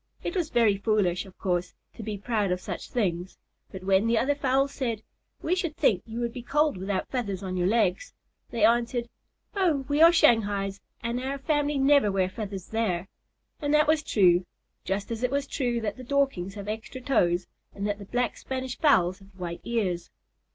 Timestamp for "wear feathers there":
12.11-13.09